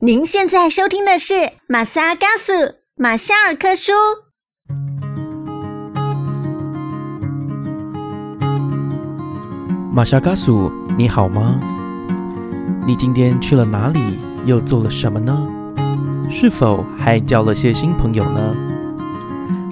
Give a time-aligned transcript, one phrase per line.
[0.00, 1.34] 您现在收听的是
[1.66, 2.52] 马萨嘎苏
[2.94, 3.92] 马夏尔科书。
[9.92, 11.58] 马夏嘎苏，你好吗？
[12.86, 13.98] 你今天去了哪里？
[14.44, 15.36] 又做了什么呢？
[16.30, 18.54] 是否还交了些新朋友呢？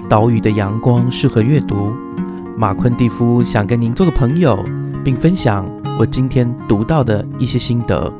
[0.09, 1.93] 岛屿的阳光适合阅读。
[2.57, 4.61] 马昆蒂夫想跟您做个朋友，
[5.05, 5.65] 并分享
[5.97, 8.11] 我今天读到的一些心得。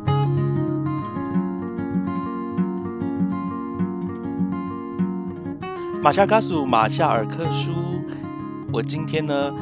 [6.07, 7.69] 马夏嘎苏马夏尔克书，
[8.71, 9.53] 我今天呢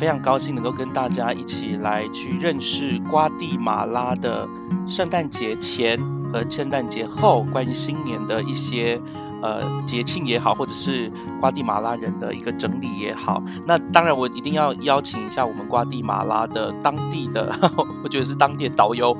[0.00, 4.48] 非常高兴能够跟大家一起来去认识瓜地马拉的
[4.88, 6.00] 圣诞节前
[6.32, 8.98] 和圣诞节后关于新年的一些
[9.42, 13.42] 呃节庆也好，或者是瓜地马拉人的一个整理也好。
[13.66, 17.54] 那当然，我一定要邀请一下我们瓜地马拉的当地的，
[18.02, 19.14] 我觉得是当地的导游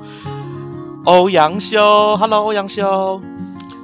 [1.03, 2.17] 欧阳修。
[2.17, 3.21] Hello，欧阳修。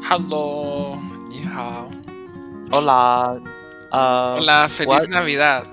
[0.02, 0.98] Hello，
[1.30, 1.86] 你好。
[2.72, 3.40] Hola，
[3.92, 5.64] 呃 Hola，Feliz 我 Navidad。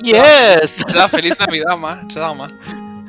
[0.00, 0.84] ，Yes。
[0.86, 1.98] 知道 Feliz Navidad 吗？
[2.08, 2.46] 知道吗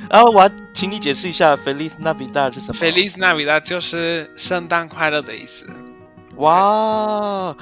[0.09, 5.65] 然后我要请你解释一下 Feliz Navidad 是什么？Feliz Navidad 就是圣诞快乐的意思。
[6.35, 7.55] 哇，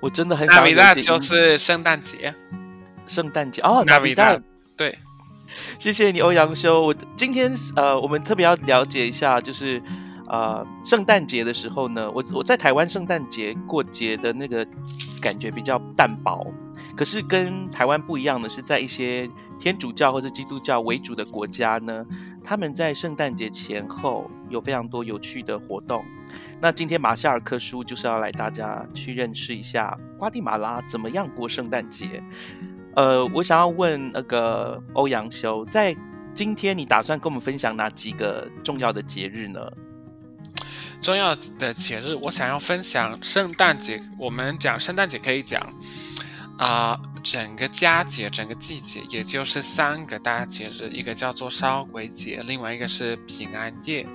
[0.00, 2.34] 我真的很想 Navidad 就是圣诞节。
[3.06, 4.42] 圣诞节哦 Navidad
[4.76, 4.98] 对，
[5.78, 6.82] 谢谢你，欧阳修。
[6.82, 9.80] 我今天呃，我们特别要了解一下，就是
[10.28, 14.66] 呃，圣诞节的时候呢，我我在台湾圣诞节过节的那个
[15.20, 16.46] 感觉比较淡薄，
[16.96, 22.04] 可是跟台湾不一样的是，在一些天主教或是基督教为主的国家呢，
[22.42, 26.04] 他们在圣诞节前后有非常多有趣的活动。
[26.60, 32.22] 那今天马夏尔克书就是要来大家去认识一下瓜地马拉怎么样过圣诞节。
[32.96, 35.94] 呃，我想要问那个欧阳修，在
[36.34, 39.60] 今天你打算跟我们分享哪几个重要的节日呢？
[41.00, 44.02] 重要的节日，我想要分享圣诞节。
[44.18, 45.62] 我们讲圣诞节可以讲
[46.58, 54.06] 啊、整个佳节、整个季节，也就是三个大节日，一个叫做烧鬼节，另外一个是平安夜，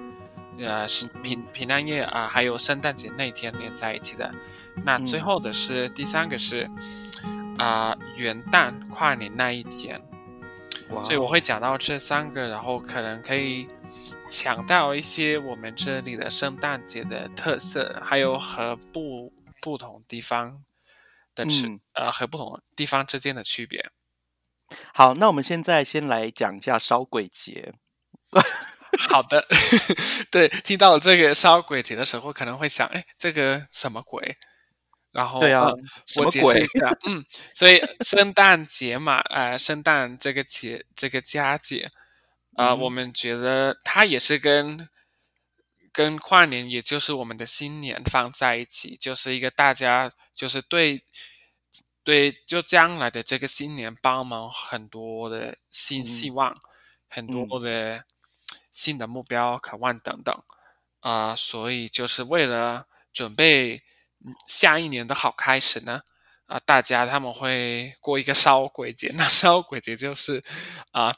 [0.59, 4.33] 呃，是平平安夜啊、还有圣诞节那天连在一起的。
[4.83, 6.69] 那最后的是、第三个是
[7.57, 10.01] 啊、元旦跨年那一天。
[11.05, 13.65] 所以我会讲到这三个，然后可能可以
[14.27, 20.63] 强调一些我们这里的圣诞节的特色，还有和不不同地方
[21.35, 23.91] 的区、嗯呃和不同地方之间的区别。
[24.93, 27.73] 好，那我们现在先来讲一下烧鬼节。
[29.09, 29.45] 好的，
[30.31, 34.37] 对，听到这个烧鬼节的时候，可能会想，哎，这个什么鬼？
[35.11, 35.69] 然后对啊
[36.15, 41.91] 我解释一下，嗯，所以圣诞节嘛，呃，圣诞这个节这个佳节，
[42.55, 42.79] 啊、嗯。
[42.79, 44.89] 我们觉得它也是跟
[45.91, 51.03] 跟跨年，也就是我们的新年放在一起，就是一个大家就是对
[52.03, 56.05] 对，就将来的这个新年帮忙很多的新嗯。
[56.05, 56.57] 希望，
[57.09, 58.05] 很多的
[58.71, 60.43] 新的目标、渴望等等，
[61.01, 63.83] 啊、所以就是为了准备
[64.25, 66.01] 嗯下一年的好开始呢，
[66.45, 69.11] 啊、大家他们会过一个 烧鬼节。
[69.15, 70.41] 那烧鬼节就是
[70.91, 71.13] 啊、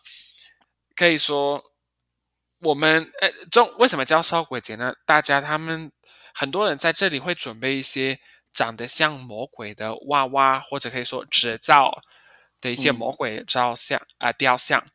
[0.95, 1.63] 可以说
[2.59, 4.93] 我们呃中为什么叫烧鬼节呢？
[5.05, 5.91] 大家他们
[6.33, 8.19] 很多人在这里会准备一些
[8.51, 11.91] 长得像魔鬼的娃娃，或者可以说纸造
[12.61, 14.85] 的一些嗯魔鬼照像啊、雕像，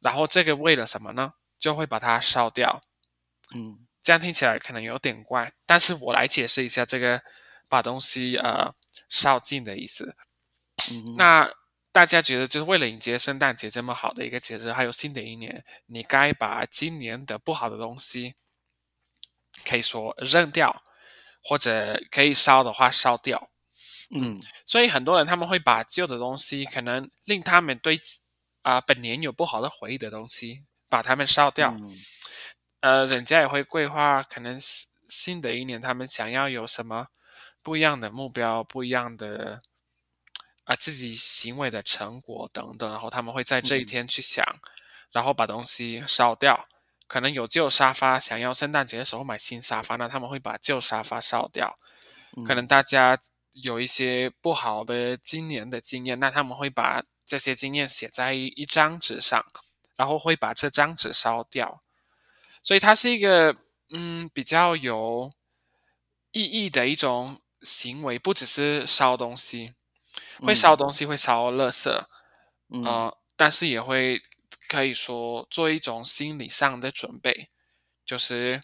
[0.00, 1.32] 然后这个为了什么呢？
[1.58, 2.82] 就会把它烧掉。
[3.54, 7.20] 嗯这样听起来可能有点怪，但是我来解释一下这个
[7.68, 8.72] 把东西呃
[9.10, 10.16] 烧尽的意思。
[10.92, 11.50] 嗯，那
[11.98, 18.36] 大家觉得，就是为了迎接圣诞节这么好的一个节日，还有新的一年，你该把今年的不好的东西，
[19.64, 20.84] 可以说扔掉，
[21.42, 23.50] 或者可以烧的话烧掉。
[24.14, 28.00] 嗯所以很多人他们会把旧的东西，可能令他们对
[28.62, 31.72] 啊、本年有不好的回忆的东西，把它们烧掉。
[31.72, 31.90] 嗯
[32.78, 37.08] 呃，人家也会规划，可能新新的一年他们想要有什么
[37.60, 39.60] 不一样的目标，不一样的
[40.68, 44.44] 啊、自己行为的成果等等，然后他们会在这一嗯天去想，
[45.10, 46.68] 然后把东西烧掉。
[47.06, 51.78] 可能有旧沙发，想要圣诞节的时候买新沙发，那他们会把旧沙发烧掉。
[52.46, 53.18] 可能大家
[53.52, 59.42] 有一些不好的今年的经验，那他们会把这些经验写在一一张纸上，
[59.96, 61.82] 然后会把这张纸烧掉。
[62.62, 63.56] 所以它是一个
[63.88, 65.32] 嗯比较有
[66.32, 69.72] 意义的一种行为，不只是烧东西，
[70.40, 71.90] 会烧东西，会烧垃圾，
[72.70, 74.20] 嗯呃，但是也会
[74.68, 77.50] 可以说做一种心理上的准备，
[78.04, 78.62] 就是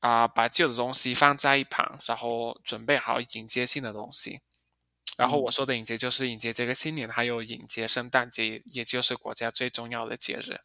[0.00, 4.40] 啊，把旧的东西放在一旁，然后准备好迎接新的东西。
[5.16, 10.60] 然后我说的迎接就是迎接这个新年，还有迎接圣诞节，也就是国家最重要的节日。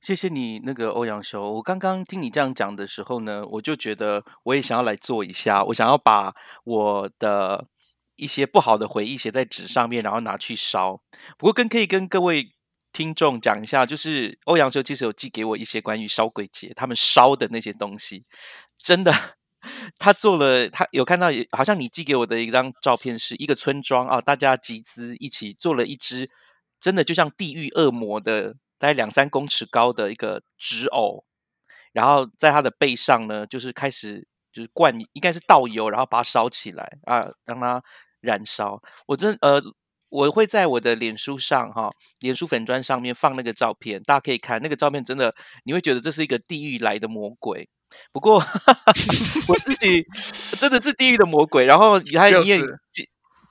[0.00, 1.52] 谢谢你，那个欧阳修。
[1.52, 6.34] 我刚刚听你这样讲的时候呢，我就觉得我也想要来做一下，我想要把
[6.64, 7.68] 我的
[8.16, 11.02] 一些不好的回忆写在纸上面，然后拿去烧。
[11.38, 12.52] 不过跟可以跟各位
[12.92, 18.24] 听众讲一下，就是欧阳修其实有寄给我一些关于烧鬼节他们烧的那些东西，
[18.78, 19.12] 真的。
[19.98, 26.28] 他做了，他有看到，好像你寄给我的一张照片，是一个村庄啊，大家集资一起做了一只，
[26.78, 31.24] 真的就像地狱恶魔的，大概两三公尺高的一个纸偶，
[31.92, 37.82] 然后在他的背上呢，就是开始就是灌，应该是倒油，然后把它烧起来啊，让它
[38.20, 38.80] 燃烧。
[39.06, 39.60] 我真呃，
[40.08, 41.90] 我会在我的脸书上哈，
[42.20, 45.34] 脸书粉砖上面放那个照片，大家可以看那个照片，真的
[45.64, 47.68] 你会觉得这是一个地狱来的魔鬼。
[48.12, 48.36] 不过
[49.48, 50.04] 我自己
[50.58, 52.58] 真的是地狱的魔鬼，然后你还你也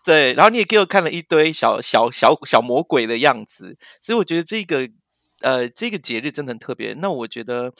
[0.05, 4.85] 对，然后你也给我看了一堆小小小小魔鬼的样子，所以我觉得这个
[5.41, 6.93] 呃这个节日真的很特别。
[6.95, 7.73] 那我觉得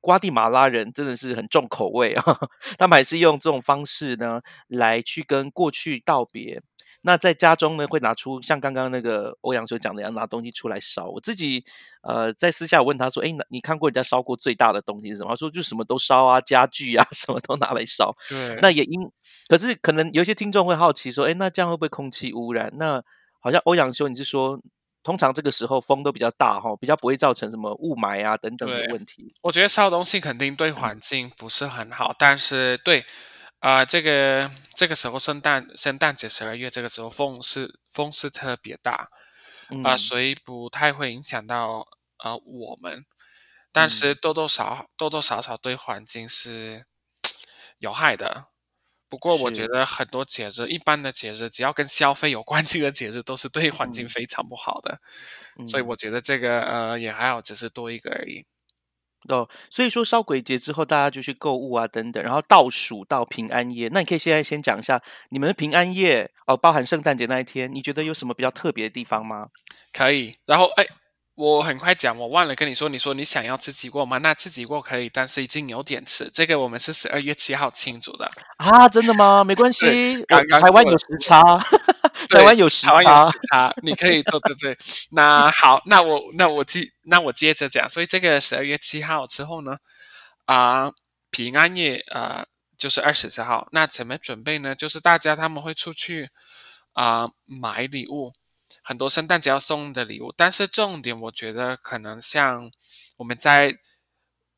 [0.00, 2.22] 瓜地马拉人真的是很重口味啊，
[2.78, 6.60] 他们还是用这种方式呢来去跟过去道别。
[7.02, 11.06] 那在家中呢，会拿出像刚刚那个欧阳修讲的，要拿东西出来烧。
[11.06, 11.64] 我自己
[12.02, 18.58] 呃，在私下问他说：“哎，你看过人家烧过最大的东西是什么？”他说：“就什么都烧啊，家具啊， 什么都拿来烧。”对。
[18.60, 19.00] 那也因，
[19.48, 23.00] 可是可能有些听众会好奇说：“哎，那这样会不会空气污染？”那
[23.40, 24.60] 好像欧阳修，你是说，
[25.02, 29.32] 通常这个时候风都比较大哈，比较不会造成什么雾霾啊等等的问题。
[29.42, 33.04] 我觉得烧东西肯定对环境不是很好，但是对。
[33.60, 39.08] 啊，这个这个时候圣诞圣诞节十二月这个时候风是风是特别大
[39.82, 41.84] 啊，所以不太会影响到
[42.22, 43.04] 呃我们，
[43.72, 46.86] 但是多多少多多少少对环境是
[47.78, 48.46] 有害的。
[49.08, 55.00] 不过我觉得很多节日，一般的节日，只要跟消费有关系的节日，都是对环境非常不好的。
[55.66, 58.44] 所以我觉得这个呃也还好，只是多一个而已。
[59.28, 63.88] 哦，所以说烧鬼节之后，大家就去购物啊，等等，然后倒数到平安夜。
[63.92, 69.48] 那你可以现在先讲一下你们的平安夜哦，包含圣诞节那一天，你觉得有什么比较特别的地方吗？
[69.92, 70.36] 可以。
[70.46, 70.86] 然后，哎，
[71.38, 74.18] 我很快讲，我忘了跟你说，你说你想要吃鸡过吗？
[74.18, 76.28] 那吃鸡过可以，但是已经有点迟。
[76.34, 79.42] 这个我们是十二月七号庆祝的啊，真的吗？
[79.46, 81.40] 没关系，台湾有时差。
[82.28, 84.78] 台湾有时差，你可以对对对。
[85.12, 87.88] 那好，那我那我接那我接着讲。
[87.88, 89.76] 所以这个十二月七号之后呢，
[90.46, 90.90] 啊，
[91.30, 92.44] 平安夜啊，
[92.76, 93.68] 就是二十四号。
[93.70, 94.74] 那怎么准备呢？
[94.74, 96.28] 就是大家他们会出去
[96.94, 98.32] 啊买礼物，
[98.82, 100.32] 很多圣诞节要送的礼物。
[100.36, 102.70] 但是重点，我觉得可能像
[103.16, 103.78] 我们在，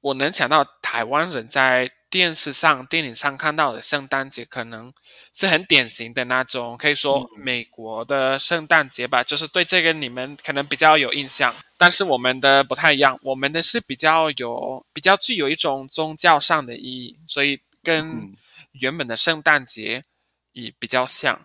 [0.00, 1.90] 我能想到台湾人在。
[2.10, 4.92] 电视上、电影上看到的圣诞节，可能
[5.32, 11.54] 是很典型的那种，可以说美国的圣诞节吧，就是对这个你们可能比较有印象。
[11.78, 18.34] 但是我们的不太一样，我们的是比较有、比较具有一种宗教上的意义，所以跟
[18.72, 20.02] 原本的圣诞节
[20.50, 21.40] 也比较像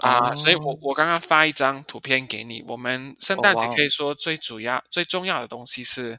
[0.00, 0.34] 啊。
[0.34, 6.18] 所以我我刚刚发一张图片给你，我们圣诞节可以说最主要、最重要的东西是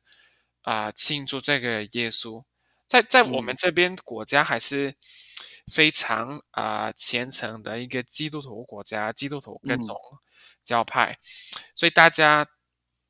[0.61, 2.43] 啊，庆祝这个耶稣。
[2.87, 4.93] 在在我们这边国家还是
[5.71, 9.97] 非常啊虔诚的一个基督徒国家，基督徒各种
[10.63, 11.17] 教派，
[11.73, 12.45] 所以大家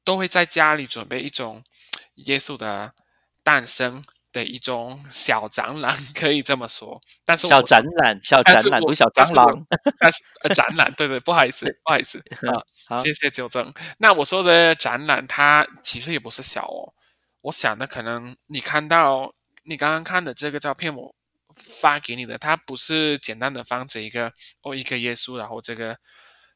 [0.04, 1.64] 都会在家里准备一种
[2.14, 2.94] 耶稣的
[3.42, 7.00] 诞生的一种小展览，可以这么说。
[7.26, 9.66] 但是小展览，小展览不是小蟑螂，
[10.00, 10.22] 但是
[10.54, 12.24] 展览，对对，不好意思， 不好意思
[12.88, 13.72] 啊，谢谢纠正。
[13.98, 16.94] 那我说的展览，它其实也不是小哦，
[17.42, 19.34] 我想的可能你看到。
[19.64, 21.16] 你刚刚看的这个照片，我
[21.56, 24.34] 发给你的，它不是简单的放着一个
[24.64, 25.96] 哦，一个耶稣，然后这个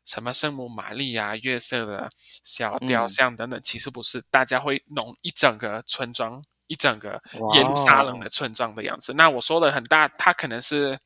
[0.04, 2.10] 什么圣母玛利亚、月色的
[2.44, 7.22] 小雕像等等，其实不是，大家会弄一整个村庄，一整个
[7.56, 9.14] 耶路撒冷的村庄的样子。
[9.14, 11.00] 那我说的很大，它可能是。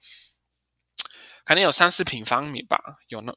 [1.46, 3.34] 可能有三四平方米吧，有那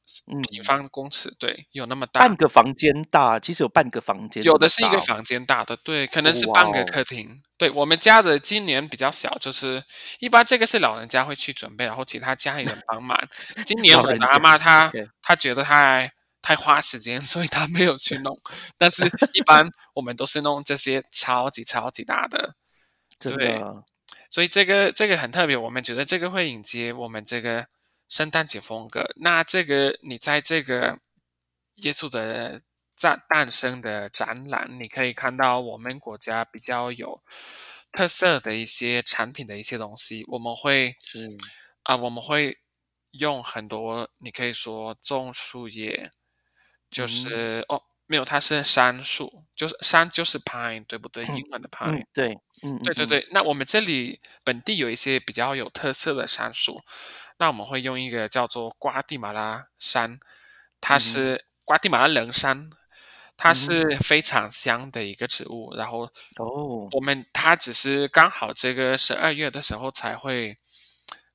[0.51, 7.41] 平方公尺，对，有那么大，半个房间大，其实有半个房间，有的是一个房间大的，对，可能是半个客厅。
[7.57, 9.83] 对我们家的今年比较小，就是
[10.19, 13.19] 一般这个是老人家会去准备，然后其他家里人帮忙。
[13.65, 16.13] 今 年我的阿妈她她觉得太
[16.43, 18.39] 太花时间， 所以他没有去弄。
[18.77, 22.55] 但是一般我们都是弄这些超级超级大的，
[23.19, 23.59] 对，
[24.29, 27.67] 所以这个这个很特别，我们觉得这个会迎接我们这个。
[28.09, 30.99] 圣诞节风格，那这个你在这个
[31.77, 32.61] 耶稣的
[33.01, 37.23] 诞诞生的展览，你可以看到我们国家比较有
[37.91, 41.27] 特色的一些产品的一些东西，我们会是
[41.85, 42.59] 啊、我们会
[43.13, 46.13] 用很多，你可以说种树叶，
[46.93, 47.09] 就嗯。
[47.09, 51.25] 是、哦，没有，它是杉树，就是杉就是 pine，对不对？
[51.25, 56.83] 英文的 pine，、嗯，对，嗯，嗯，对对对，那我们这里本地有一些比较有特色的杉树，
[57.39, 60.21] 那我们会用一个叫做瓜地马拉杉，
[60.81, 62.71] 它是瓜地马拉人杉，
[63.37, 63.97] 它是。
[64.03, 65.75] 非常香的一个植物。
[65.75, 66.01] 然后
[66.37, 70.59] 哦，我们它只是刚好这个十二月的时候才会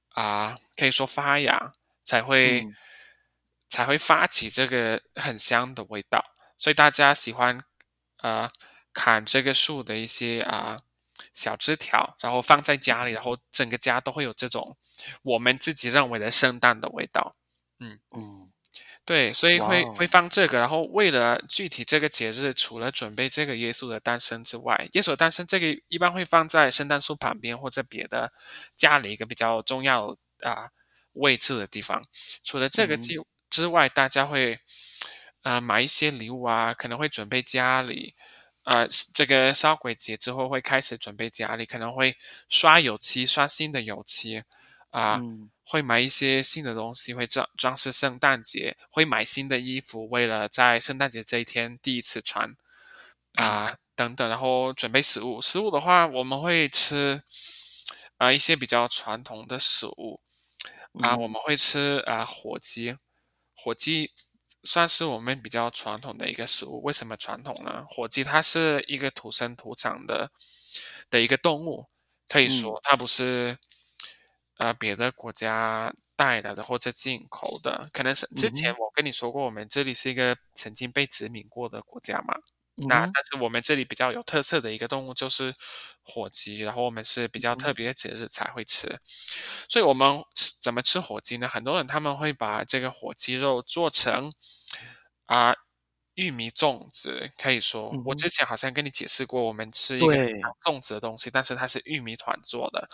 [0.10, 1.74] 啊、可以说发芽，
[2.04, 2.74] 才会、嗯
[3.70, 6.24] 才会发起这个很香的味道。
[6.58, 7.60] 所以大家喜欢
[8.22, 8.50] 呃
[8.94, 10.80] 砍这个树的一些啊、
[11.34, 14.76] 小枝条，然后放在家里，然后整个家都会有这种
[15.22, 17.36] 我们自己认为的圣诞的味道。
[17.80, 18.52] 嗯嗯，
[19.06, 28.32] 对，所以会会放这个，然后为了具体这个节日，除了准备这个耶稣的诞生之外，耶稣的诞生这个一般会放在圣诞树旁边或者别的
[28.76, 30.70] 家里一个比较重要啊、
[31.14, 32.04] 位置的地方。
[32.44, 34.60] 除了这个嗯之之外，大家会
[35.44, 38.14] 呃买一些礼物啊，可能会准备家里。
[38.64, 42.18] 呃，这个烧鬼节之后会开始准备家里，可能会
[42.50, 44.44] 刷油漆，刷新的油漆
[44.90, 52.56] 啊、嗯会买一些新的东西，会装装饰圣诞节，会买新的衣服，为了在圣诞节这一天第一次穿
[53.34, 55.42] 啊、等等，然后准备食物。
[55.42, 57.22] 食物的话，我们会吃
[58.18, 60.22] 啊、一些比较传统的食物
[61.02, 62.98] 啊、嗯我们会吃啊、火鸡，
[63.58, 64.12] 火鸡
[64.64, 66.82] 算是我们比较传统的一个食物。
[66.84, 67.84] 为什么传统呢？
[67.90, 70.32] 火鸡它是一个土生土长的
[71.10, 71.88] 的一个动物，
[72.30, 73.58] 可以说它不是
[74.58, 77.90] 呃别的国家带来的或者进口的。
[77.92, 82.36] 可能是之前嗯我跟你说过，我们这里是一个曾经被殖民过的国家嘛。
[82.88, 85.52] 那嗯但是我们这里比较有特色的一个动物就是
[86.04, 88.88] 火鸡，然后我们是比较嗯特别的节日才会吃，
[89.68, 91.48] 所以我们吃怎么吃火鸡呢？
[91.48, 94.32] 很多人他们会把这个火鸡肉做成
[95.26, 95.56] 啊、
[96.16, 100.18] 玉米粽子，可以说、嗯我之前好像跟你解释过，我们吃一个
[100.62, 102.88] 粽子的东西，但是它是玉米团做的，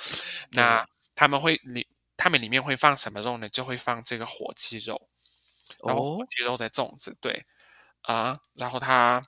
[0.52, 3.48] 那他们会里他们里面会放什么肉呢？
[3.50, 5.10] 就会放这个火鸡肉，
[5.84, 7.46] 然后火哦，鸡肉的粽子，对
[8.04, 9.22] 啊、然后它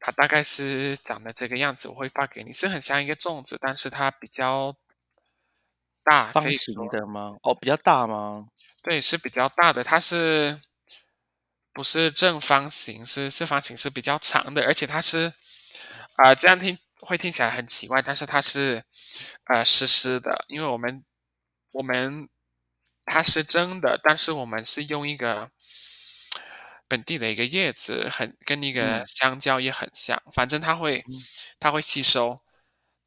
[0.00, 4.74] 它大概是长得这个样子，我会发给你，是很像一个粽子，但是它比较
[6.04, 7.36] 大，方形的吗？
[7.42, 8.46] 哦，比较大吗？
[8.82, 10.60] 对，是比较大的，它是
[11.72, 13.04] 不是正方形？
[13.06, 15.32] 是四方形，是比较长的，而且它是
[16.16, 18.82] 啊、这样听会听起来很奇怪，但是它是
[19.46, 21.04] 呃湿湿的，因为我们
[21.72, 22.28] 我们
[23.06, 25.50] 它是真的，但是我们是用一个
[26.86, 31.14] 本地的一个叶子，很跟那个嗯香蕉也很像，反正它会嗯
[31.58, 32.38] 它会吸收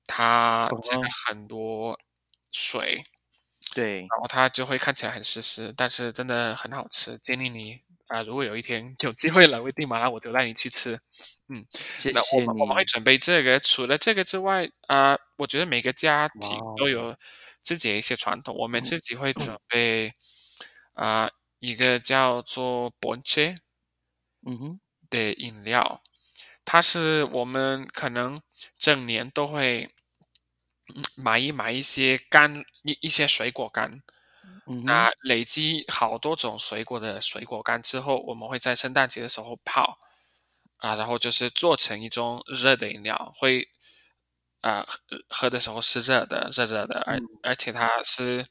[0.08, 1.98] 它这个哦很多
[2.58, 3.04] 水，
[3.74, 7.18] 对，然后它就会看起来很湿湿，但是真的很好吃。
[7.20, 10.98] 建议你啊、如果有一天有机会来危地马拉，我就带你去吃。
[11.50, 17.16] 嗯谢谢你我们我们会准备这个，除了这个之外，啊，我觉得每个家庭都有
[17.64, 18.56] 自己的一些传统。
[18.56, 20.14] 我们嗯自己会准备
[20.94, 23.56] 啊、一个叫做 bonche
[24.46, 26.02] 嗯哼，的饮料，
[26.64, 28.40] 它是我们可能
[28.78, 30.05] 整年都会嗯
[31.16, 34.02] 买一买一些干一一些水果干，
[34.84, 39.98] 那累积好多种水果的水果干之后，我们会在圣诞节的时候泡
[40.78, 43.68] 啊，然后就是做成一种热的饮料，会
[44.62, 47.28] 啊喝喝的时候是热的，热热的，而嗯。
[47.44, 48.46] 而且它是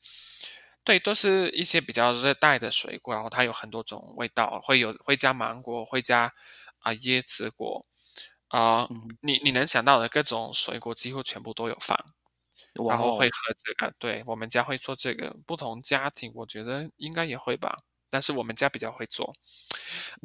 [0.84, 6.32] 对，都是一些比较热带的水果，然后它有很多种味道，会有会加芒果，会加
[6.80, 7.86] 啊椰子果。
[8.48, 8.88] 啊，
[9.22, 11.98] 你你能想到的各种水果几乎全部都有放。
[12.88, 15.36] 然后会和这个，对我们家会做这个。
[15.46, 17.80] 不同家庭我觉得应该也会吧，
[18.10, 19.34] 但是我们家比较会做。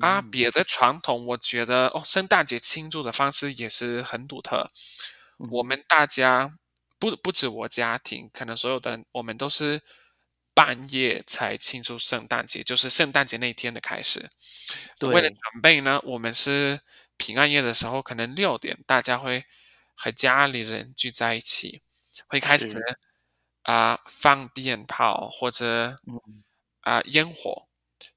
[0.01, 4.69] 啊，嗯别的传统我觉得哦，圣诞节庆祝的方式也是很独特。
[5.51, 6.57] 我嗯们大家
[6.99, 9.81] 不不止我家庭，可能所有的人我们都是
[10.53, 14.29] 半夜才庆祝圣诞节，就是圣诞节那一天的开始。
[15.01, 16.81] 为了准备呢，我们是
[17.17, 19.45] 平安夜的时候，可能六点大家会
[19.95, 21.81] 和家里人聚在一起，
[22.27, 22.79] 会开始是
[23.63, 26.43] 啊、放鞭炮或者嗯
[26.81, 27.67] 啊、烟火，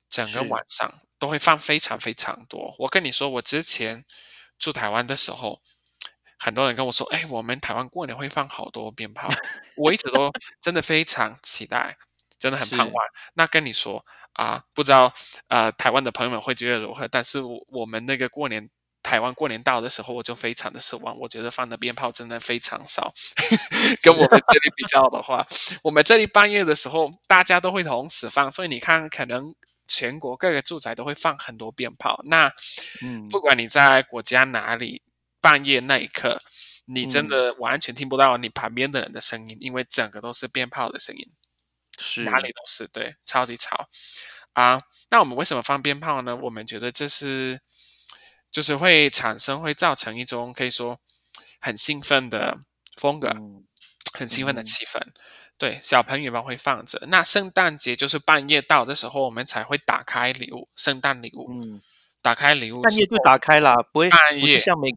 [0.09, 2.75] 整个晚上都会放非常非常多。
[2.79, 4.05] 我跟你说，我之前
[4.59, 5.61] 住台湾的时候，
[6.39, 9.29] 很多人跟我说：“哎，我们台湾过年会放好多鞭炮。
[9.77, 10.31] ”我一直都
[10.61, 11.97] 真的非常期待，
[12.39, 13.05] 真的很盼望。
[13.35, 15.13] 那跟你说啊、不知道
[15.49, 17.07] 呃台湾的朋友们会觉得如何？
[17.09, 18.71] 但是我我们那个过年
[19.03, 21.19] 台湾过年到的时候，我就非常的失望。
[21.19, 23.13] 我觉得放的鞭炮真的非常少，
[24.03, 25.47] 跟我们这里比较的话，
[25.83, 29.55] 我们这里半夜的时候大家都会同时放，所以你看，可能
[29.89, 32.21] 全国各个住宅都会放很多鞭炮。
[32.25, 32.51] 那，
[33.03, 35.03] 嗯，不管你在国家哪里，
[35.41, 36.39] 半夜那一刻，
[36.87, 41.27] 你真的完全听不到你旁边的人的声音，因为整个都是鞭炮的声音，
[41.99, 43.89] 是哪里都是，对，超级吵
[44.53, 44.81] 啊。
[45.11, 46.35] 那我们为什么放鞭炮呢？
[46.37, 47.61] 我们觉得这是，
[48.53, 51.01] 就是会产生，会造成一种可以说
[51.59, 52.59] 很兴奋的
[52.97, 53.65] 风格，嗯
[54.13, 55.01] 很兴奋的嗯气氛。
[55.59, 57.03] 对，小朋友们会放着。
[57.09, 61.49] 那圣诞节就是半夜到的时候，我们才会打开礼物，圣诞礼物。
[61.51, 61.81] 嗯，
[62.21, 64.89] 打开礼物半夜就打开啦，不会半夜像美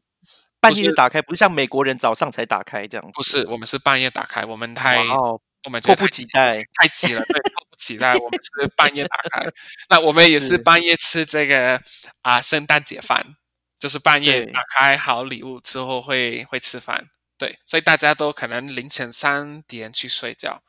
[0.60, 3.12] 半夜就打开，不是像美国人早上才打开这样。
[3.14, 6.58] 不是，我们是半夜打开，我们太哦，我们觉迫不及待。
[6.74, 8.16] 太急了，对，迫不及待。
[8.16, 9.46] 我们是半夜打开，
[9.90, 11.80] 那我 们也是是半夜吃这个
[12.22, 13.36] 啊圣诞节饭，
[13.80, 20.62] 就是半夜打开好礼物之后会会吃饭，对，所以大家都可能凌晨三点去睡觉，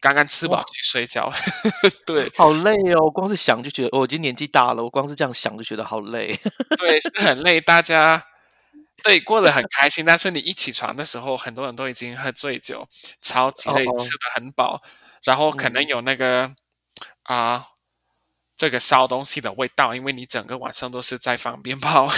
[0.00, 1.32] 刚刚吃饱哇去睡觉，
[2.06, 6.38] 对好累哦，光是想就觉得，哦我已经年纪大了，我光是这样想就觉得好累。
[6.78, 8.26] 对，是很累，大家。
[9.02, 12.86] 对，过得很开心，但是你一起床的时候，很多人都已经喝醉酒，
[13.20, 14.80] 超级累，哦吃的很饱，
[15.24, 16.54] 然后可能嗯有那个
[17.24, 17.66] 啊、
[18.62, 22.08] 这个烧东西的味道，因为你整个晚上都是在放鞭炮，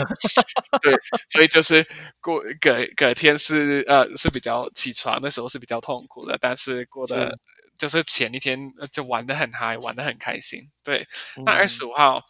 [0.80, 0.94] 对，
[1.28, 1.86] 所以就是
[2.18, 7.38] 过隔隔天是呃是比较起床的时候是比较痛苦的，但是过的是。
[7.76, 11.06] 就是前一天呃就玩的很嗨，玩的很开心，对，
[11.44, 12.24] 那二嗯十五号，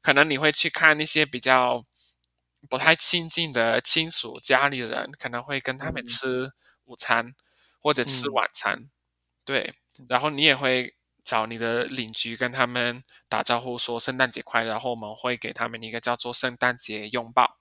[0.00, 1.84] 可能你会去看那些比较
[2.70, 6.06] 不太亲近的亲属、家里人，可能会跟他们嗯。
[6.06, 6.50] 吃
[6.84, 7.34] 午餐
[7.78, 8.32] 或者吃嗯。
[8.32, 8.88] 晚餐，
[9.44, 9.74] 对，
[10.08, 17.58] 然后你也会找你的邻居跟他们打招呼，说圣诞节快乐，然后我们会给他们一个叫做圣诞节拥抱。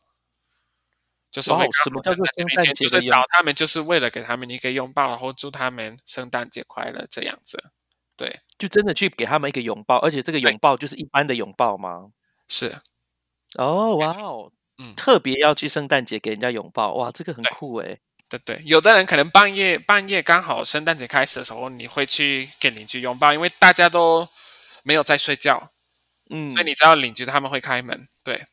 [1.32, 7.72] 就是会哦什么叫做圣诞节就是节的拥找他们，就是为了给他们一个拥抱，然后祝他们圣诞节快乐这样子。
[8.18, 12.12] 对，就真的去给他们一个拥抱，而且这个拥抱就是一般的拥抱吗？
[12.50, 12.82] 是，
[13.58, 18.00] 哦，哇哦，嗯特别要去圣诞节给人家拥抱，哇，这个很对酷哎。
[18.32, 24.26] 对对，有的人可能半夜半夜刚好圣诞节开始的时候，你会去给邻居拥抱，因为大家都
[24.84, 25.72] 没有在睡觉，
[26.30, 28.46] 嗯，所以你知道邻居他们会开门，对，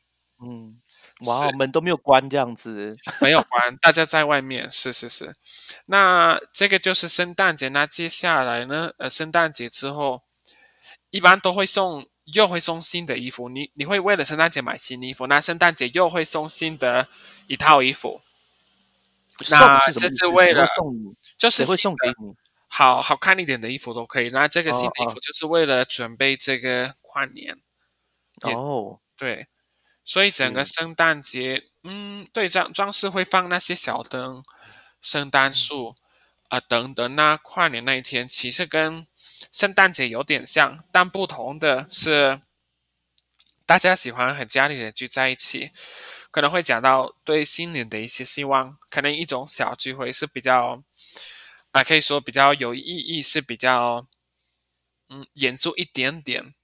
[0.42, 0.80] 嗯，
[1.26, 2.96] 哇门都没有关这样子。
[3.20, 5.34] 没有关，大家在外面，是是是。
[5.86, 8.90] 那这个就是圣诞节，那接下来呢？
[8.98, 10.22] 呃，圣诞节之后，
[11.10, 13.48] 一般都会送，又会送新的衣服。
[13.48, 17.06] 你你会为了圣诞节买新衣服，那圣诞节又会送新的
[17.46, 18.20] 一套衣服，
[19.50, 22.34] 那这是为了送你，就是会送给你？
[22.70, 24.28] 好好看一点的衣服都可以。
[24.28, 25.10] 那这个新的衣哦。
[25.10, 27.58] 服就是为了准备这个跨年，
[28.42, 29.48] 哦，对，
[30.04, 34.44] 所以整个圣诞节，嗯，对，装装饰会放那些小灯、
[35.00, 35.96] 圣诞树
[36.48, 37.16] 啊、等等。
[37.16, 39.06] 那跨年那一天其实跟
[39.50, 42.42] 圣诞节有点像，但不同的是，
[43.64, 45.70] 大家喜欢和家里人聚在一起，
[46.30, 50.82] 可能会讲到对新年的一些希望，可能一种小聚会是比较
[51.72, 54.06] 啊、可以说比较有意义，是比较
[55.08, 56.54] 嗯严肃一点点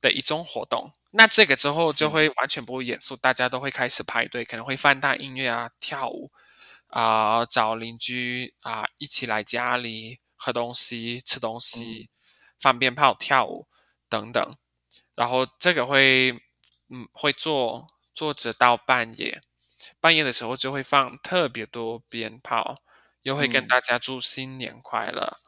[0.00, 0.92] 的一种活动。
[1.12, 6.30] 那这个之后就会完全不严肃，大家都会开始排队，可能会放大音乐啊、跳舞
[6.88, 12.10] 啊、找邻居啊、一起来家里喝东西、吃东西、
[12.60, 13.66] 放鞭炮、跳舞
[14.08, 14.54] 等等。
[15.16, 16.30] 然后这个会
[16.90, 17.88] 嗯会做
[18.20, 19.40] 做着到半夜，
[19.98, 22.82] 半夜的时候就会放特别多鞭炮，
[23.22, 25.38] 又会跟嗯大家祝新年快乐。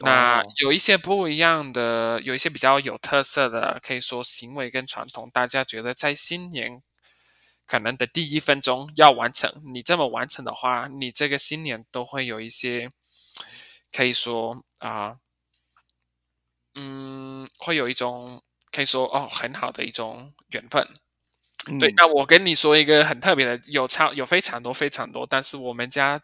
[0.00, 6.82] 那哦有一些不一样的，有一些比较有特色的，可以说行为跟传统，大家觉得在新年
[7.64, 9.62] 可能的第一分钟要完成。
[9.72, 12.90] 你这么完成的话，你这个新年都会有一些，
[13.90, 15.16] 可以说啊、
[16.74, 20.99] 嗯，会有一种可以说哦很好的一种缘分。
[21.78, 26.20] 对嗯，那我跟你说一个很特别的，有超有非常多非常多，但是我们家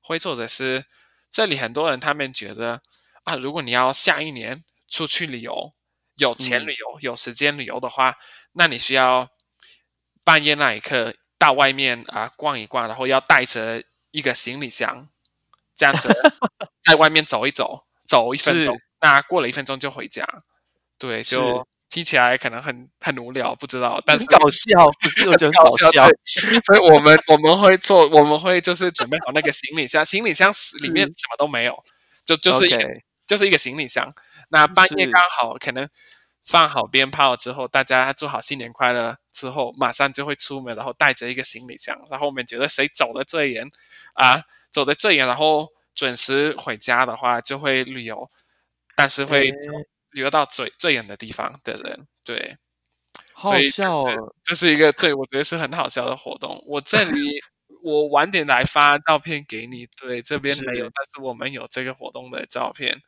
[0.00, 0.84] 会做的是，
[1.30, 2.82] 这里很多人他们觉得
[3.24, 5.72] 啊，如果你要下一年出去旅游，
[6.16, 6.66] 有钱嗯。
[6.66, 8.16] 旅游，有时间旅游的话，
[8.52, 9.28] 那你需要
[10.24, 15.08] 半夜那一刻到外面啊逛一逛，然后要带着一个行李箱，
[15.76, 16.08] 这样子
[16.82, 20.26] 在外面走一走，走一分钟，那过了一分钟就回家，
[20.98, 25.28] 对，就听起来可能很很无聊，不知道，但是搞笑，不是？
[25.28, 26.08] 我觉得搞笑。
[26.64, 31.76] 所以我们我们会做，我们会就是准备好那个行李箱，行李箱是里面什么都没有，
[32.24, 32.88] 就就是一个
[33.26, 34.14] 就是一个行李箱。
[34.50, 35.88] 那半夜刚好可能
[36.44, 42.00] 放好鞭炮之后，大家祝好新年快乐之后，马上就会出门，然后带着一个行李箱。
[42.08, 43.68] 然后我们觉得谁走的最远
[44.14, 48.30] 啊，走的最远，然后准时回家的话，就会旅游，
[48.94, 49.56] 但是会旅
[50.12, 52.56] 游到最最远的地方的人，对。
[53.32, 56.62] 好笑哦，这是一个对我觉得是很好笑的活动。
[56.66, 57.40] 我这里
[57.82, 59.86] 我晚点来发照片给你。
[59.98, 63.00] 对，这边没有，但是我们有这个活动的照片。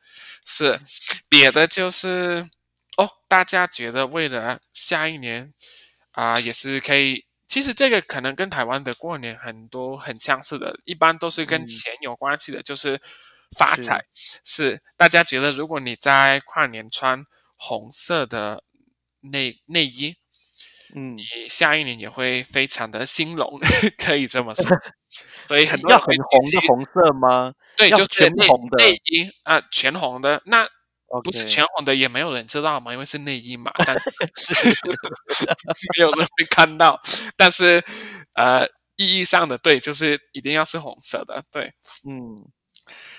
[0.46, 0.80] 是
[1.28, 2.48] 别的就是
[2.96, 5.52] 哦，大家觉得为了下一年
[6.12, 7.26] 啊，也是可以。
[7.46, 12.98] 其实这个可能跟台湾的过年很多很相似的，一般都是跟钱有关系的，就是
[13.56, 14.04] 发财。
[14.44, 17.24] 是大家觉得，如果你在跨年穿
[17.56, 18.64] 红色的
[19.20, 20.16] 内内衣。
[20.94, 23.58] 嗯，你下一年也会非常的兴隆，
[23.96, 24.64] 可以这么说。
[25.42, 27.54] 所以很多要很红的红色吗？
[27.78, 30.42] 对，就全红的内衣啊，全红的。
[30.44, 30.68] 那
[31.24, 33.72] 不是全红的，也没有人知道嘛，因为是内衣嘛。
[33.86, 33.98] 但
[34.36, 34.52] 是
[35.96, 37.00] 没有人会看到。
[37.38, 37.82] 但是
[38.34, 41.42] 呃，意义上的对，就是一定要是红色的。
[41.50, 41.72] 对，
[42.04, 42.44] 嗯，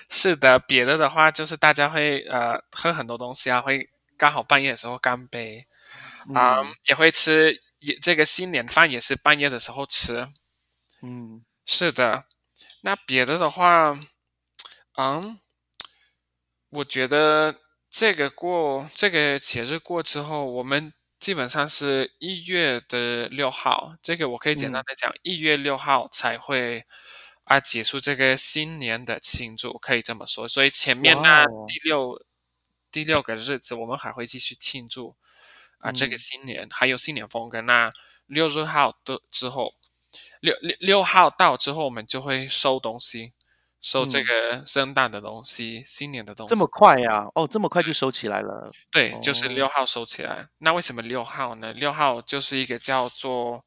[0.08, 0.58] 是的。
[0.58, 5.66] 别的的话，就是大家会呃喝很多东西啊，会刚好半夜的时候干杯
[6.34, 7.60] 啊，也会吃。
[7.80, 10.26] 也这个新年饭也是半夜的时候吃，
[11.02, 12.24] 嗯，是的。
[12.80, 13.98] 那别的的话，
[14.96, 15.38] 嗯，
[16.70, 17.54] 我觉得
[17.90, 26.86] 这个过这个节日过之后，我们基本上是一月的六号，这个我可以简单的讲，一月六号才会
[27.44, 30.48] 啊结束这个新年的庆祝，可以这么说。
[30.48, 32.24] 所以前面那第六
[32.90, 35.16] 第六个日子，我们还会继续庆祝。
[35.78, 37.92] 啊，这个新年还有新年风格那
[38.24, 39.74] 六日号的之后，
[40.40, 43.34] 六六六号到之后，我们就会收东西，
[43.82, 46.54] 收这个圣诞的东西、新年的东西。
[46.54, 47.26] 这么快呀？
[47.34, 48.72] 哦，这么快就收起来了？
[48.90, 50.48] 对，就是六号收起来。
[50.56, 51.74] 那为什么六号呢？
[51.74, 53.62] 六号就是一个叫做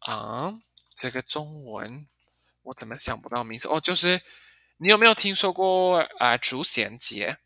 [0.00, 0.52] 啊，
[0.94, 2.06] 这个中文
[2.68, 3.66] 我怎么想不到名字？
[3.68, 4.20] 哦，就是
[4.78, 6.36] 你有没有听说过啊？
[6.36, 7.38] 主显节？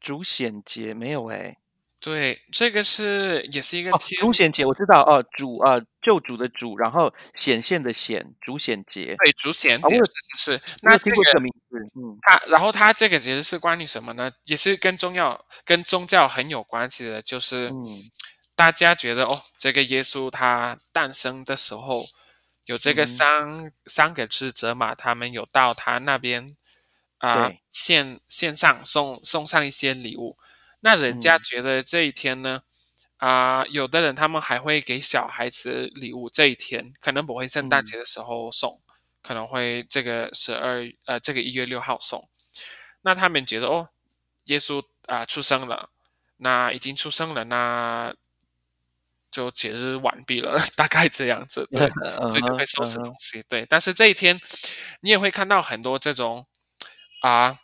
[0.00, 1.56] 主显节没有哎。
[1.98, 9.14] 对，这个是也是一个主显节，我知道哦，主啊，救主的主，然后显现的显，主显节。
[9.22, 10.00] 对，主显节
[10.36, 14.32] 是那这个名字，嗯，它然后它这个节日是关于什么呢？
[14.46, 18.10] 也是跟宗教跟宗教很有关系的，就是嗯
[18.56, 22.02] 大家觉得哦，这个耶稣他诞生的时候，
[22.66, 26.56] 有这个三三个智者嘛，他们有到他那边
[27.18, 30.38] 啊，线线上送送上一些礼物。
[30.80, 32.62] 那人家觉得这一天呢，
[33.18, 36.28] 啊，有的人他们还会给小孩子礼物。
[36.28, 38.80] 这一天可能不会圣诞节的时候送，
[39.22, 42.28] 可能会这个十二呃这个一月六号送。
[43.02, 43.88] 那他们觉得哦，
[44.44, 45.90] 耶稣啊出生了，
[46.36, 48.14] 那已经出生了，那
[49.32, 51.88] 就节日完毕了， 大概这样子，对，
[52.30, 53.42] 所以就会收拾东西。
[53.48, 54.38] 对，但是这一天
[55.00, 56.46] 你也会看到很多这种
[57.22, 57.58] 啊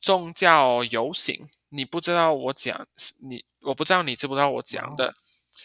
[0.00, 1.50] 宗教游行。
[1.74, 2.86] 你不知道我讲
[3.22, 5.14] 你，我不知道你知不知道我讲的，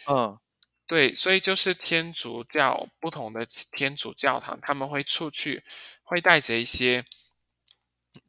[0.07, 0.39] 嗯，
[0.87, 5.65] 对，所以就是天主教不同的天主教堂，他们会出去，
[6.03, 7.03] 会带着一些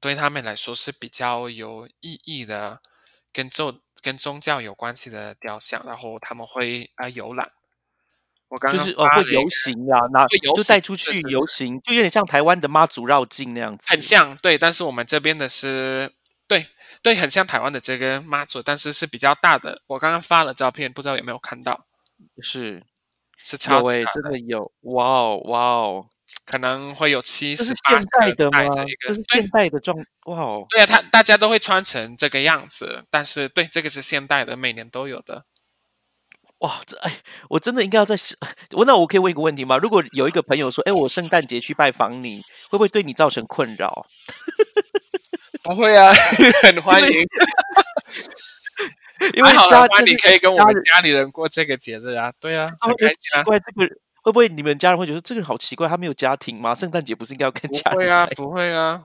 [0.00, 2.82] 对他们来说是比较有意义的，
[3.32, 7.50] 跟宗跟宗教有关系的雕像，然后他们会啊游览。
[8.48, 16.12] 我刚就是哦会游行啊，那就带出去游行，就有点像台湾的妈祖绕境那样子，很像，对，但是我们这边的是
[16.46, 16.66] 对。
[17.00, 19.82] 对，很像台湾的这个妈祖，但是是比较大的。
[19.86, 21.86] 我刚刚发了照片，不知道有没有看到？
[22.42, 22.82] 是，
[23.42, 26.06] 是超级大，真的有，哇哦，哇哦，
[26.44, 28.60] 可能会有七十八代的吗？
[29.06, 29.96] 这是现代的状，
[30.26, 35.44] 哇哦，对啊，他大家都会穿成这个样子，但是对，这个是现代的，每年都有的。
[36.58, 37.20] 哇，这哎，
[37.50, 38.16] 我真的应该要在
[38.72, 39.76] 我那我可以问一个问题吗？
[39.76, 44.06] 如果有一个朋友说，哎，我圣诞节去拜访你，会不会对你造成困扰？
[45.62, 46.12] 不会啊，
[46.64, 47.26] 很欢迎。
[49.34, 53.38] 因为家你可以跟我们家里人过这个节日啊，对啊，很开心啊。
[53.38, 53.86] 奇怪，这个
[54.22, 55.88] 会不会你们家人会觉得这个好奇怪？
[55.88, 56.74] 他没有家庭吗？
[56.74, 57.90] 圣诞节不是应该要跟家？
[57.90, 59.04] 不会啊，不会啊，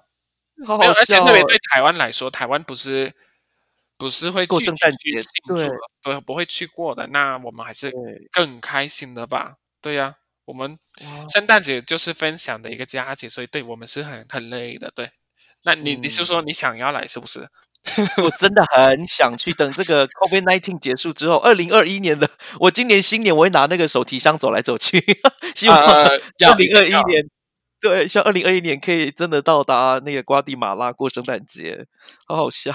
[0.66, 0.90] 好好笑。
[0.92, 3.12] 而且特别对台湾来说，台湾不是
[3.98, 7.08] 不是会过圣诞节庆祝，不不会去过的。
[7.08, 7.92] 那我们还是
[8.32, 9.56] 更开心的吧？
[9.82, 10.78] 对呀，我们
[11.30, 15.10] 圣诞节就是分享的一个佳节，所以对我们是很很累的，对。
[15.66, 17.48] 那你你是说你想要来是不是？
[18.24, 19.52] 我真的很想去。
[19.54, 25.04] 等这个 COVID nineteen 结束之后，二零二一年的我今年新年我会拿那个手提箱走来走去，
[25.56, 27.30] 希望 二零二一年
[27.82, 31.86] 对，像二零二一年可以真的到达那个瓜地马拉过圣诞节，
[32.26, 32.74] 好好笑。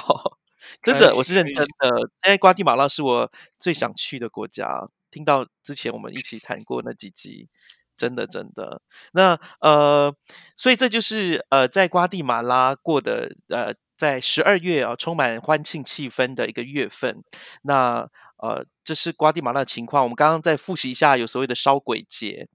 [0.83, 1.89] 真的，我是认真的。
[2.23, 4.87] 现在瓜地马拉是我最想去的国家。
[5.11, 7.49] 听到之前我们一起谈过那几集，
[7.97, 8.83] 真的真的。
[9.13, 10.15] 那呃，
[10.55, 17.23] 所以这就是呃，在瓜地马拉过的呃，在十二月啊，充满欢庆气氛的一个月份。
[17.63, 20.05] 那呃，这是瓜地马拉的情况。
[20.05, 22.49] 我们刚刚再复习一下，有所谓的烧鬼节。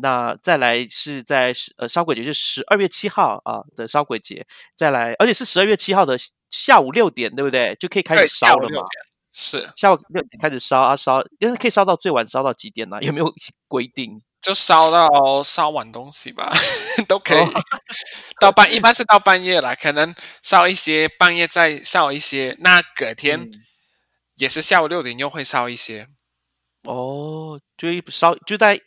[0.00, 4.46] 那再来是在呃烧鬼节，是十二月七号啊的烧鬼节。
[4.76, 6.16] 再来，而且是十二月七号的
[6.50, 7.76] 下午六点，对不对？
[7.80, 8.82] 就可以开始烧了嘛？
[9.32, 12.98] 是下午六点开始烧啊烧，因为可以烧到最晚烧到几点呢？
[13.02, 13.32] 有没有
[13.68, 14.20] 规定？
[14.48, 16.50] 就烧到烧完东西吧，
[17.06, 17.46] 都可以。
[18.40, 22.56] 到半一般是到半夜了，可能烧一些，半夜再烧一些。
[22.60, 23.50] 那隔天
[24.36, 26.08] 也是下午六点又会烧一些。
[26.84, 28.80] 哦，就烧就在。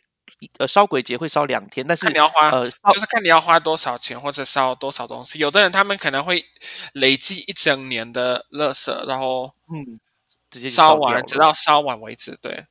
[0.58, 5.38] 呃，烧鬼节会烧两天，但是你要花，呃，就是看你要花多少钱或者烧多少东西。
[5.38, 6.44] 有的人他们可能会
[6.94, 10.00] 累积一整年的垃圾，然后嗯，
[10.50, 12.36] 直接烧完，直到烧完为止。
[12.42, 12.64] 对。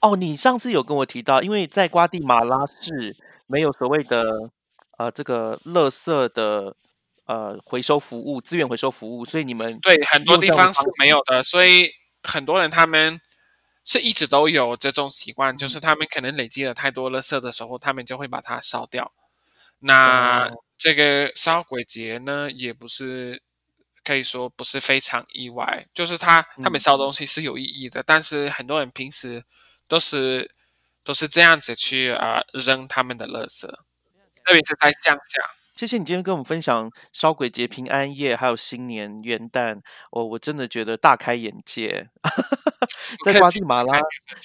[0.00, 4.50] 哦，你上次有跟我提到，因为在瓜地马拉是没有所谓的
[4.98, 6.74] 呃这个垃圾的
[7.26, 11.90] 呃回收服务、资源回收服务，所以你们对很多地方是没有的，所以
[12.22, 13.20] 很多人他们。
[13.82, 19.10] 是一直都有这种习惯，就是他们可能累积了太多垃圾的时候，他们就会把它烧掉。
[19.78, 23.42] 那这个烧鬼节呢，也不是
[24.04, 29.42] 可以说不是非常意外，就是他他们烧东西是有意义的，但是很多人平时
[29.90, 30.54] 都是
[31.02, 35.42] 都是这样子去啊扔他们的垃圾，特别是在乡下。
[35.74, 39.80] 谢谢你今天跟我们分享烧鬼节、平安夜，还有新年元旦。
[40.10, 42.06] 我我真的觉得大开眼界，
[43.24, 43.96] 在瓜地马拉，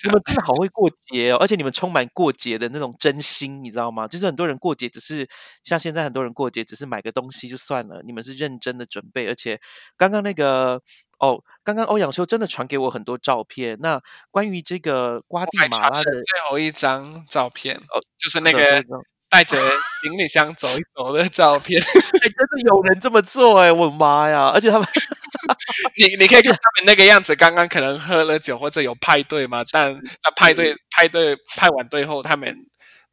[0.06, 1.38] 你们真的好会过节哦！
[1.38, 4.08] 而且你们充满过节的那种真心，你知道吗？
[4.08, 5.28] 就是很多人过节只是
[5.62, 9.28] 像现在很多人过节只是买个东西就算了，你们是认真的准备。
[9.28, 9.60] 而且
[9.98, 10.82] 刚刚那个
[11.26, 13.78] 哦，刚刚欧阳修真的传给我很多照片。
[13.82, 18.84] 那关于这个瓜地马拉的最后一张照片哦，就是那个。
[19.28, 19.58] 带着
[20.02, 24.46] 行李箱走一走的照片， 哎，真的有人这么做哎，我的妈呀！
[24.54, 24.88] 而且他们，
[25.98, 29.92] 你你可以看他们那个样子，刚刚可能喝了酒或者有派对嘛，但
[30.24, 32.56] 那派对派对派完队后，他们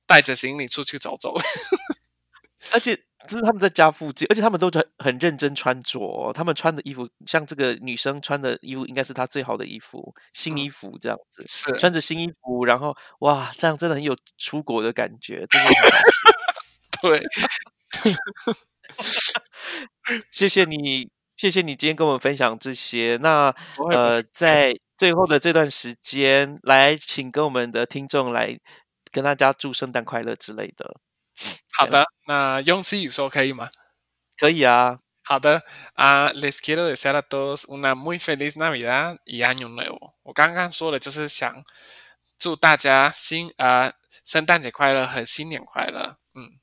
[0.07, 1.35] 带着行李出去走走，
[2.72, 2.96] 而且。
[3.28, 6.32] 这是他们在家附近，而且他们都很很认真穿着。
[6.35, 11.44] 他们穿的衣服，像这个女生穿的衣服，应该是她最好的衣服，新衣服这样子。
[11.46, 15.46] 是穿着新衣服，然后哇，这样真的很有出国的感觉。
[17.02, 17.22] 对，
[20.30, 23.18] 谢谢你，谢谢你今天跟我们分享这些。
[23.20, 23.54] 那
[23.90, 28.58] 呃，在最后的这段时间，来请跟我们的听众来
[29.11, 31.00] 跟大家祝圣诞快乐之类的。
[31.79, 33.71] 好的，那用西语说可以吗？
[34.37, 34.99] 可以啊。
[35.25, 35.62] 好的
[35.95, 40.14] 啊，Les quiero desear a todos una muy feliz Navidad y Año Nuevo。
[40.25, 41.62] 我刚刚说的就是想
[42.37, 43.92] 祝大家新啊
[44.25, 46.16] 圣诞节快乐和新年快乐。
[46.35, 46.59] 嗯，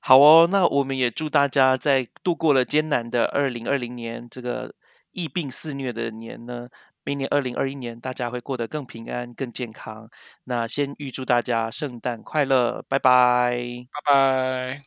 [0.00, 4.74] 好哦，那我们也祝大家在度过了艰难的二零二零年这个
[5.10, 6.70] 疫病肆虐的年呢。
[7.08, 10.10] 明年二零二一年，大家会过得更平安、更健康。
[10.44, 13.56] 那先预祝大家圣诞快乐，拜拜，
[14.04, 14.82] 拜拜。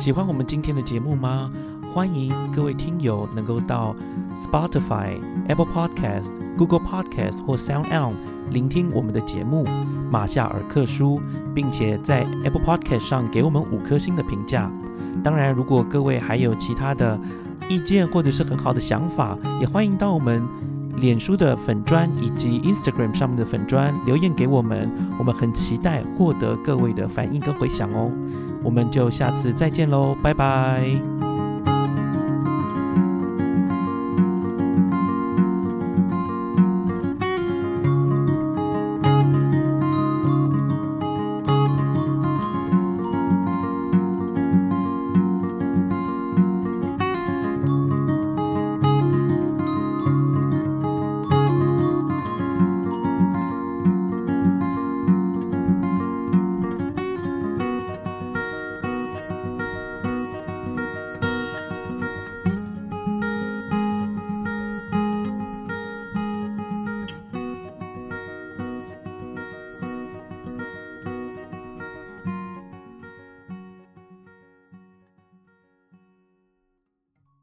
[0.00, 1.52] 喜欢我们今天的节目吗？
[1.94, 3.94] 欢迎各位听友能够到
[4.36, 8.16] Spotify、Apple Podcast、Google Podcast 或 Sound On
[8.50, 9.64] 聆听我们的节目
[10.10, 11.20] 《马夏尔克书》，
[11.54, 14.68] 并且在 Apple Podcast 上给我们五颗星的评价。
[15.22, 17.16] 当然，如果各位还有其他的，
[17.68, 20.42] 意见或者是很好的想法，也欢迎到我们
[20.96, 28.10] 脸书的粉砖以及 Instagram 上面的粉砖留言给我们，我们很期待获得各位的反应跟回响哦。
[28.62, 31.25] 我们就下次再见喽，拜拜。